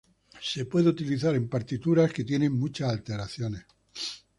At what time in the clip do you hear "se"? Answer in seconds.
0.41-0.65